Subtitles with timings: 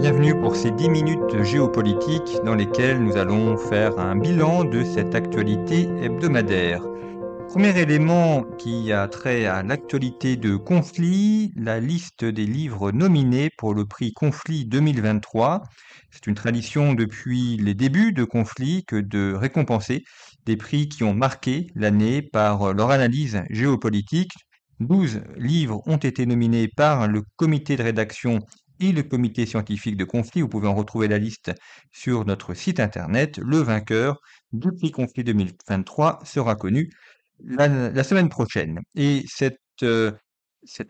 [0.00, 5.14] Bienvenue pour ces 10 minutes géopolitiques dans lesquelles nous allons faire un bilan de cette
[5.14, 6.82] actualité hebdomadaire.
[7.50, 13.74] Premier élément qui a trait à l'actualité de conflit, la liste des livres nominés pour
[13.74, 15.64] le prix Conflit 2023.
[16.10, 20.04] C'est une tradition depuis les débuts de conflit que de récompenser
[20.46, 24.32] des prix qui ont marqué l'année par leur analyse géopolitique.
[24.80, 28.38] 12 livres ont été nominés par le comité de rédaction
[28.80, 30.40] et le comité scientifique de conflit.
[30.40, 31.52] Vous pouvez en retrouver la liste
[31.92, 33.38] sur notre site internet.
[33.38, 34.20] Le vainqueur
[34.52, 36.90] du prix conflit 2023 sera connu
[37.44, 38.80] la, semaine prochaine.
[38.94, 40.12] Et cette, euh,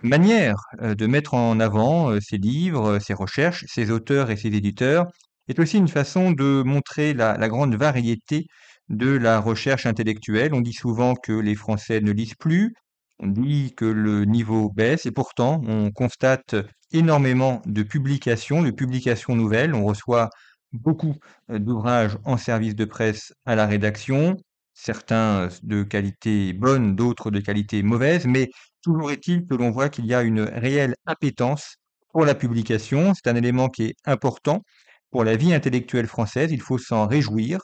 [0.02, 4.48] manière euh, de mettre en avant euh, ces livres, ces recherches, ces auteurs et ces
[4.48, 5.06] éditeurs
[5.48, 8.46] est aussi une façon de montrer la grande variété
[8.88, 10.52] de la recherche intellectuelle.
[10.54, 12.74] On dit souvent que les Français ne lisent plus,
[13.20, 16.56] on dit que le niveau baisse et pourtant on constate
[16.92, 19.74] énormément de publications, de publications nouvelles.
[19.74, 20.30] On reçoit
[20.72, 21.14] beaucoup
[21.50, 24.36] euh, d'ouvrages en service de presse à la rédaction,
[24.74, 28.50] certains euh, de qualité bonne, d'autres de qualité mauvaise, mais
[28.82, 31.76] toujours est-il que l'on voit qu'il y a une réelle appétence
[32.12, 33.12] pour la publication.
[33.14, 34.62] C'est un élément qui est important
[35.10, 36.50] pour la vie intellectuelle française.
[36.52, 37.60] Il faut s'en réjouir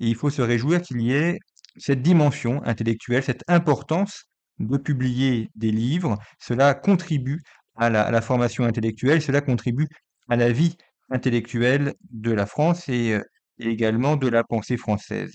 [0.00, 1.38] et il faut se réjouir qu'il y ait
[1.78, 4.24] cette dimension intellectuelle, cette importance
[4.58, 6.18] de publier des livres.
[6.38, 7.40] Cela contribue
[7.76, 9.88] à la, formation intellectuelle, cela contribue
[10.28, 10.76] à la vie
[11.10, 13.22] intellectuelle de la France et, euh,
[13.58, 15.34] également de la pensée française.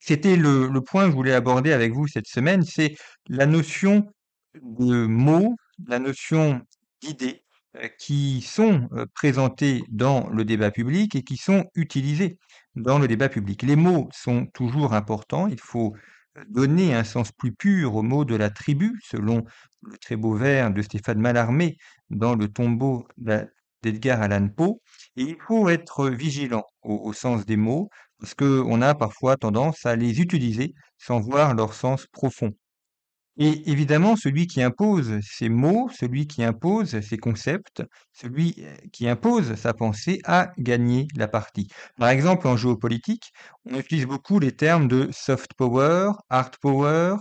[0.00, 2.94] C'était le, point que je voulais aborder avec vous cette semaine, c'est
[3.28, 4.06] la notion
[4.60, 5.54] de mots,
[5.86, 6.60] la notion
[7.00, 7.44] d'idées
[7.76, 12.38] euh, qui sont euh, présentées dans le débat public et qui sont utilisées
[12.76, 13.62] dans le débat public.
[13.62, 15.94] Les mots sont toujours importants, il faut
[16.48, 19.44] donner un sens plus pur au mot de la tribu, selon
[19.82, 21.76] le très beau vers de Stéphane Mallarmé
[22.10, 23.06] dans le tombeau
[23.82, 24.80] d'Edgar Allan Poe.
[25.16, 29.96] Et il faut être vigilant au, sens des mots, parce qu'on a parfois tendance à
[29.96, 32.52] les utiliser sans voir leur sens profond.
[33.36, 39.08] Et évidemment, celui qui impose ces mots, celui qui impose ces concepts, celui euh, qui
[39.08, 41.66] impose sa pensée a gagné la partie.
[41.98, 43.32] Par exemple, en géopolitique,
[43.68, 47.16] on utilise beaucoup les termes de soft power, hard power,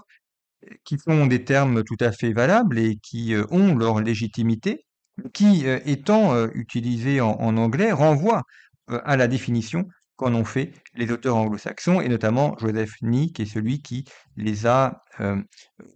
[0.86, 4.86] qui sont des termes tout à fait valables et qui euh, ont leur légitimité,
[5.34, 8.44] qui, euh, étant utilisés en anglais, renvoient
[8.88, 13.46] à la définition qu'en ont fait les auteurs anglo-saxons, et notamment Joseph Nye, qui est
[13.46, 14.06] celui qui
[14.38, 15.42] les a euh,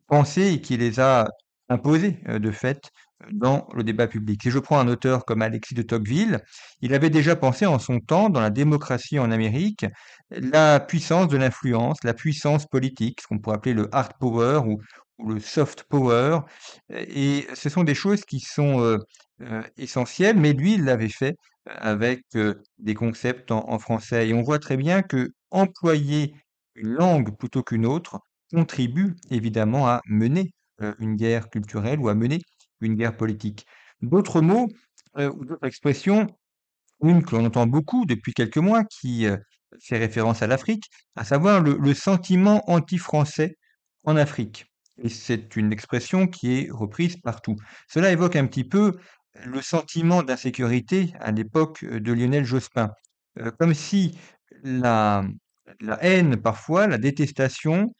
[0.08, 1.28] pensés et qui les a
[1.70, 2.90] imposés euh, de fait
[3.32, 4.44] dans le débat public.
[4.44, 6.42] Si je prends un auteur comme Alexis de Tocqueville,
[6.82, 9.86] il avait déjà pensé en son temps, dans la démocratie en Amérique,
[10.30, 14.80] la puissance de l'influence, la puissance politique, ce qu'on pourrait appeler le hard power ou,
[15.28, 16.42] le soft power.
[16.92, 19.00] Et ce sont des choses qui sont
[19.42, 22.24] euh, essentielles, mais lui, il l'avait fait avec
[22.78, 24.30] des concepts en, français.
[24.30, 26.34] Et on voit très bien que employer
[26.76, 28.20] une langue plutôt qu'une autre
[28.52, 30.52] contribue évidemment à mener
[31.00, 32.40] une guerre culturelle ou à mener
[32.80, 33.66] une guerre politique.
[34.02, 34.70] D'autres mots
[35.18, 36.28] ou d'autres expressions,
[37.04, 39.26] une que l'on entend beaucoup depuis quelques mois qui
[39.82, 40.86] fait référence à l'Afrique,
[41.18, 43.58] à savoir le sentiment anti-français
[44.06, 44.68] en Afrique.
[45.00, 47.56] Et c'est une expression qui est reprise partout.
[47.88, 48.98] Cela évoque un petit peu
[49.46, 52.92] le sentiment d'insécurité à l'époque de Lionel Jospin,
[53.60, 54.18] comme si
[54.64, 55.26] la,
[55.82, 57.94] la haine parfois, la détestation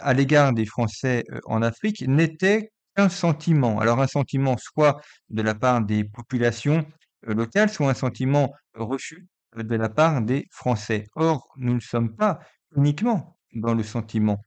[0.00, 3.80] à l'égard des Français en Afrique n'était qu'un sentiment.
[3.80, 5.00] Alors un sentiment soit
[5.30, 6.86] de la part des populations
[7.22, 11.04] locales, soit un sentiment reçu de la part des Français.
[11.14, 12.38] Or, nous ne sommes pas
[12.76, 14.42] uniquement dans le sentiment.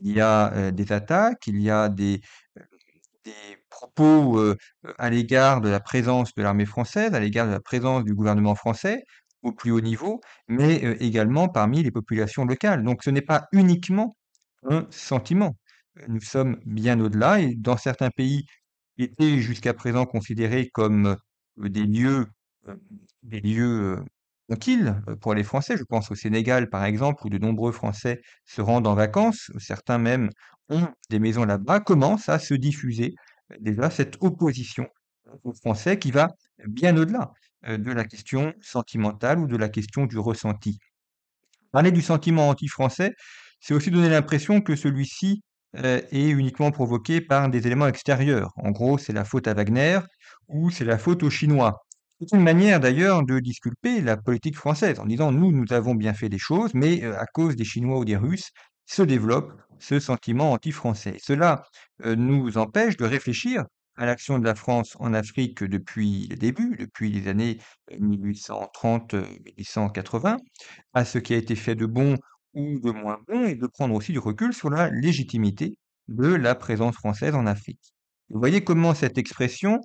[0.00, 2.20] Il y a des attaques, il y a des,
[3.26, 4.40] des propos
[4.98, 8.54] à l'égard de la présence de l'armée française, à l'égard de la présence du gouvernement
[8.54, 9.02] français
[9.42, 12.84] au plus haut niveau, mais également parmi les populations locales.
[12.84, 14.16] Donc ce n'est pas uniquement
[14.68, 15.56] un sentiment.
[16.08, 18.46] Nous sommes bien au-delà et dans certains pays
[18.96, 21.16] qui étaient jusqu'à présent considérés comme
[21.56, 22.26] des lieux,
[23.22, 24.04] des lieux
[24.48, 25.76] tranquilles pour les Français.
[25.76, 29.50] Je pense au Sénégal, par exemple, où de nombreux Français se rendent en vacances.
[29.58, 30.30] Certains même
[30.68, 33.14] ont des maisons là-bas, commence à se diffuser
[33.60, 34.86] déjà cette opposition
[35.44, 36.28] aux Français qui va
[36.66, 37.30] bien au-delà
[37.68, 40.78] de la question sentimentale ou de la question du ressenti.
[41.72, 43.12] Parler du sentiment anti-français,
[43.60, 45.42] c'est aussi donner l'impression que celui-ci
[45.74, 48.50] est uniquement provoqué par des éléments extérieurs.
[48.56, 50.00] En gros, c'est la faute à Wagner
[50.48, 51.85] ou c'est la faute aux Chinois.
[52.20, 56.14] C'est une manière d'ailleurs de disculper la politique française en disant nous, nous avons bien
[56.14, 58.52] fait des choses, mais à cause des Chinois ou des Russes,
[58.86, 61.18] se développe ce sentiment anti-français.
[61.22, 61.62] Cela
[62.02, 63.64] nous empêche de réfléchir
[63.96, 67.58] à l'action de la France en Afrique depuis les débuts, depuis les années
[67.92, 70.38] 1830-1880,
[70.94, 72.16] à ce qui a été fait de bon
[72.54, 75.76] ou de moins bon, et de prendre aussi du recul sur la légitimité
[76.08, 77.92] de la présence française en Afrique.
[78.30, 79.80] Vous voyez comment cette expression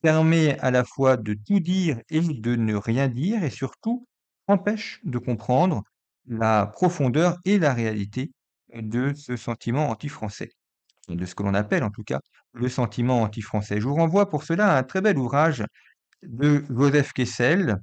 [0.00, 4.06] permet à la fois de tout dire et de ne rien dire, et surtout
[4.46, 5.82] empêche de comprendre
[6.26, 8.32] la profondeur et la réalité
[8.74, 10.50] de ce sentiment anti-français,
[11.08, 12.20] de ce que l'on appelle en tout cas
[12.52, 13.80] le sentiment anti-français.
[13.80, 15.64] Je vous renvoie pour cela à un très bel ouvrage
[16.22, 17.76] de Joseph Kessel.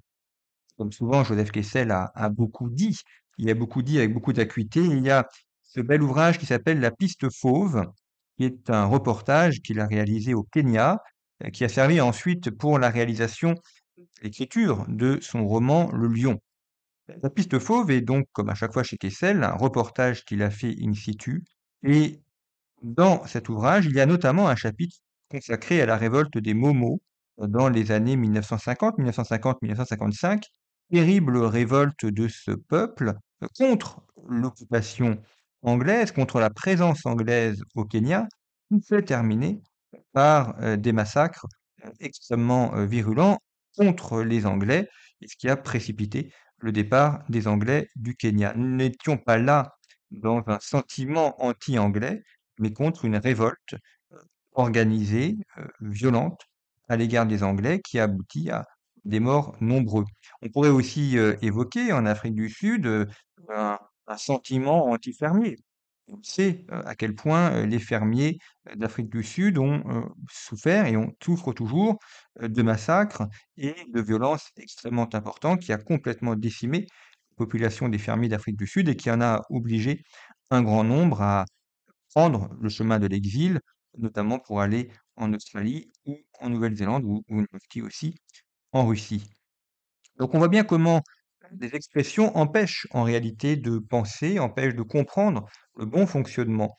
[0.78, 2.98] Comme souvent, Joseph Kessel a, a beaucoup dit,
[3.38, 4.80] il a beaucoup dit avec beaucoup d'acuité.
[4.82, 5.28] Il y a
[5.64, 7.86] ce bel ouvrage qui s'appelle La piste fauve,
[8.38, 11.00] qui est un reportage qu'il a réalisé au Kenya,
[11.54, 13.56] qui a servi ensuite pour la réalisation,
[14.22, 16.40] l'écriture de son roman Le Lion.
[17.22, 20.50] La piste fauve est donc, comme à chaque fois chez Kessel, un reportage qu'il a
[20.50, 21.44] fait in situ.
[21.84, 22.22] Et
[22.82, 24.98] dans cet ouvrage, il y a notamment un chapitre
[25.30, 27.02] consacré à la révolte des Momos
[27.38, 30.44] dans les années 1950, 1950-1955,
[30.92, 33.14] terrible révolte de ce peuple
[33.58, 35.20] contre l'occupation
[35.64, 38.28] anglaise, contre la présence anglaise au Kenya,
[38.70, 39.62] qui s'est terminée
[40.14, 41.48] par des massacres
[42.00, 43.40] extrêmement virulents
[43.76, 44.90] contre les Anglais,
[45.26, 48.54] ce qui a précipité le départ des Anglais du Kenya.
[48.56, 49.76] Nous n'étions pas là
[50.12, 52.22] dans un sentiment anti-anglais,
[52.60, 53.76] mais contre une révolte
[54.54, 55.38] organisée,
[55.80, 56.42] violente,
[56.90, 58.66] à l'égard des Anglais, qui a abouti à
[59.06, 60.06] des morts nombreux.
[60.42, 63.08] On pourrait aussi évoquer en Afrique du Sud
[63.50, 65.58] un, un sentiment anti-fermier.
[66.14, 68.38] On sait à quel point les fermiers
[68.76, 72.00] d'Afrique du Sud ont souffert et on souffre toujours
[72.42, 73.24] de massacres
[73.56, 76.86] et de violences extrêmement importantes qui a complètement décimé
[77.32, 80.04] la population des fermiers d'Afrique du Sud et qui en a obligé
[80.50, 81.46] un grand nombre à
[82.14, 83.62] prendre le chemin de l'exil,
[83.98, 87.46] notamment pour aller en Australie ou en Nouvelle-Zélande ou, ou
[87.86, 88.16] aussi
[88.74, 89.30] en Russie.
[90.18, 91.02] Donc on voit bien comment
[91.52, 95.46] des expressions empêchent en réalité de penser, empêchent de comprendre
[95.78, 96.78] le bon fonctionnement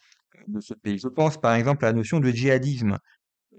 [0.48, 0.98] de ce pays.
[0.98, 2.98] Je pense par exemple à la notion de djihadisme.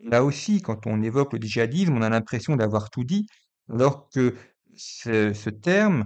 [0.04, 3.28] Là aussi, quand on évoque le djihadisme, on a l'impression d'avoir tout dit,
[3.70, 4.36] alors que
[4.76, 6.06] ce, ce terme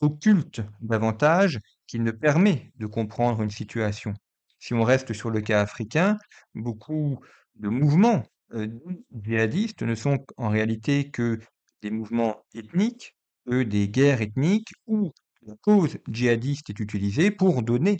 [0.00, 4.14] occulte davantage qu'il ne permet de comprendre une situation.
[4.58, 6.16] Si on reste sur le cas africain,
[6.54, 7.18] beaucoup
[7.56, 8.22] de mouvements
[8.54, 8.68] euh,
[9.12, 11.38] djihadistes ne sont en réalité que
[11.82, 13.13] des mouvements ethniques,
[13.46, 15.12] des guerres ethniques où
[15.42, 17.98] la cause djihadiste est utilisée pour donner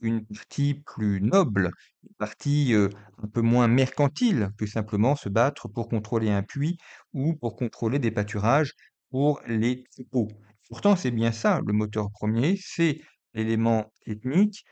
[0.00, 1.70] une partie plus noble,
[2.02, 2.88] une partie euh,
[3.22, 6.78] un peu moins mercantile que simplement se battre pour contrôler un puits
[7.12, 8.72] ou pour contrôler des pâturages
[9.10, 10.28] pour les troupeaux.
[10.68, 13.00] Pourtant, c'est bien ça le moteur premier, c'est
[13.34, 14.64] l'élément ethnique,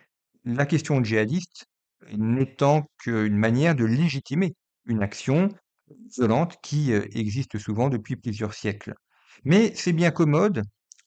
[0.45, 1.67] la question djihadiste
[2.17, 4.55] n'étant qu'une manière de légitimer
[4.87, 5.49] une action
[6.17, 8.95] violente qui euh, existe souvent depuis plusieurs siècles.
[9.45, 10.63] Mais c'est bien commode,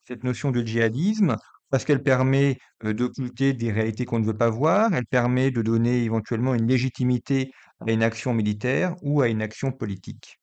[0.08, 1.36] cette notion de djihadisme,
[1.70, 6.03] parce qu'elle permet d'occulter des réalités qu'on ne veut pas voir, elle permet de donner
[6.03, 7.51] éventuellement une légitimité
[7.86, 10.39] à une action militaire ou à une action politique.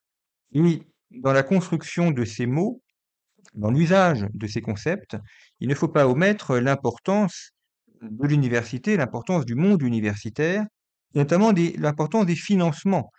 [0.52, 2.82] Et dans la construction de ces mots,
[3.54, 5.16] dans l'usage de ces concepts,
[5.60, 7.52] il ne faut pas omettre l'importance
[8.02, 10.64] de l'université, l'importance du monde universitaire,
[11.14, 13.12] notamment l'importance des financements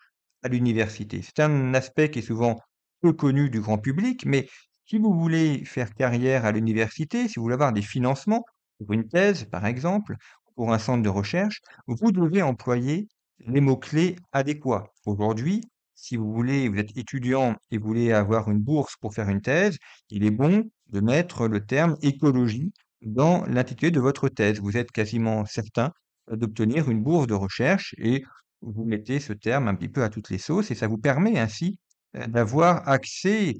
[0.43, 1.22] à l'université.
[1.24, 2.60] C'est un aspect qui est souvent
[3.04, 4.50] peu connu du grand public, mais
[4.86, 8.46] si vous voulez faire carrière à l'université, si vous voulez avoir des financements
[8.80, 10.16] pour une thèse, par exemple,
[10.56, 13.08] pour un centre de recherche, vous devez employer
[13.40, 14.86] les mots-clés adéquats.
[15.06, 15.62] Aujourd'hui,
[15.96, 19.42] si vous voulez, vous êtes étudiant et vous voulez avoir une bourse pour faire une
[19.42, 19.78] thèse,
[20.10, 24.60] il est bon de mettre le terme écologie dans l'intitulé de votre thèse.
[24.60, 25.92] Vous êtes quasiment certain
[26.32, 28.24] d'obtenir une bourse de recherche et
[28.62, 31.38] vous mettez ce terme un petit peu à toutes les sauces et ça vous permet
[31.38, 31.80] ainsi
[32.13, 33.55] d'avoir accès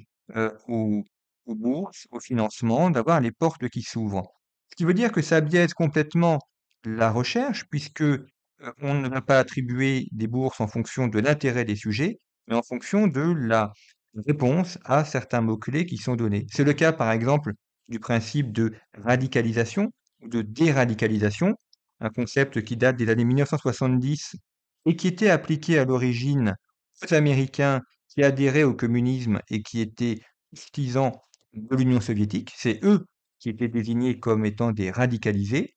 [0.68, 1.04] aux,
[1.48, 4.28] bourses, au financement, d'avoir les portes qui s'ouvrent.
[4.72, 6.40] Ce qui veut dire que ça biaise complètement
[6.86, 8.04] la recherche, puisque
[8.82, 12.64] on ne va pas attribuer des bourses en fonction de l'intérêt des sujets, mais en
[12.64, 13.72] fonction de la
[14.28, 16.46] réponse à certains mots-clés qui sont donnés.
[16.52, 17.54] C'est le cas, par exemple,
[17.88, 19.92] du principe de radicalisation
[20.22, 21.56] ou de déradicalisation.
[22.00, 24.36] un concept qui date des années 1970
[24.86, 26.56] et qui était appliqué à l'origine
[27.02, 27.82] aux Américains
[28.14, 30.20] qui adhéraient au communisme et qui étaient
[30.56, 31.12] partisans
[31.54, 32.52] de l'Union soviétique.
[32.56, 33.06] C'est eux
[33.40, 35.76] qui étaient désignés comme étant des radicalisés.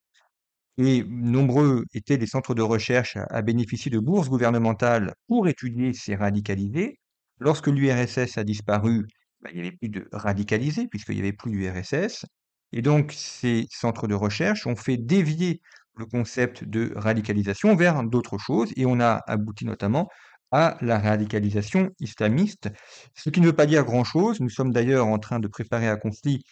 [0.77, 6.15] Et nombreux étaient les centres de recherche à, bénéficier de bourses gouvernementales pour étudier ces
[6.15, 6.99] radicalisés.
[7.39, 9.07] Lorsque l'URSS a disparu,
[9.41, 12.25] bah, il n'y avait plus de radicalisés puisqu'il n'y avait plus d'URSS.
[12.73, 15.61] Et donc, ces centres de recherche ont fait dévier
[15.95, 20.07] le concept de radicalisation vers d'autres choses et on a abouti notamment
[20.51, 22.69] à la radicalisation islamiste,
[23.15, 24.39] ce qui ne veut pas dire grand-chose.
[24.39, 26.43] Nous sommes d'ailleurs en train de préparer à conflit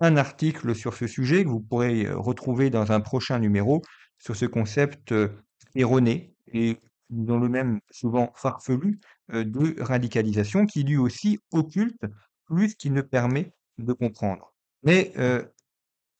[0.00, 3.82] un article sur ce sujet que vous pourrez euh, retrouver dans un prochain numéro
[4.18, 5.28] sur ce concept euh,
[5.74, 6.78] erroné et
[7.10, 8.98] dans le même souvent farfelu
[9.32, 12.02] euh, de radicalisation qui lui aussi occulte
[12.46, 14.52] plus qu'il ne permet de comprendre.
[14.82, 15.14] Mais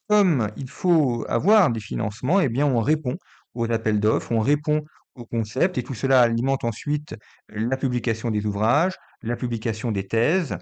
[0.08, 3.18] comme il faut avoir des financements, eh bien on répond
[3.52, 7.14] aux appels d'offres, on répond aux concepts et tout cela alimente ensuite
[7.48, 10.56] la publication des ouvrages, la publication des thèses,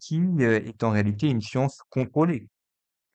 [0.00, 2.48] qui est en réalité une science contrôlée.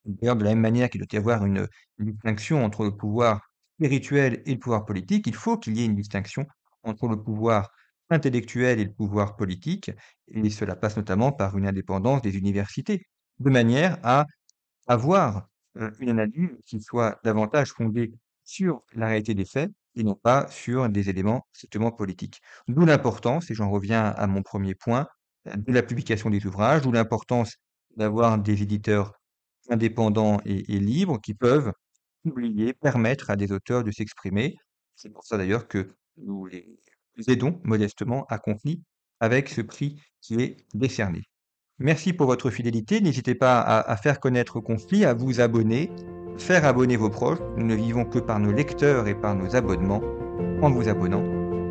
[0.05, 1.67] D'ailleurs, de la même manière qu'il doit y avoir une,
[1.97, 3.41] distinction entre le pouvoir
[3.77, 6.45] spirituel et le pouvoir politique, il faut qu'il y ait une distinction
[6.83, 7.69] entre le pouvoir
[8.09, 9.91] intellectuel et le pouvoir politique,
[10.27, 13.07] et cela passe notamment par une indépendance des universités,
[13.39, 14.25] de manière à
[14.87, 15.47] avoir
[15.99, 18.13] une analyse qui soit davantage fondée
[18.43, 22.41] sur la réalité des faits et non pas sur des éléments strictement politiques.
[22.67, 25.07] D'où l'importance, et j'en reviens à mon premier point,
[25.45, 27.55] de la publication des ouvrages, d'où l'importance
[27.95, 29.13] d'avoir des éditeurs
[29.69, 31.71] indépendants et, libres qui peuvent
[32.23, 34.55] publier, permettre à des auteurs de s'exprimer.
[34.95, 36.77] C'est pour ça d'ailleurs que nous les
[37.27, 38.83] aidons modestement à conflit
[39.19, 41.23] avec ce prix qui est décerné.
[41.77, 43.01] Merci pour votre fidélité.
[43.01, 45.91] N'hésitez pas à, faire connaître Conflit, à vous abonner,
[46.37, 47.39] faire abonner vos proches.
[47.57, 50.01] Nous ne vivons que par nos lecteurs et par nos abonnements.
[50.61, 51.23] En vous abonnant,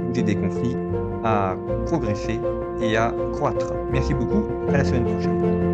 [0.09, 0.77] vous aidez Conflit
[1.25, 1.57] à
[1.87, 2.39] progresser
[2.81, 3.73] et à croître.
[3.91, 4.45] Merci beaucoup.
[4.69, 5.74] À la semaine prochaine.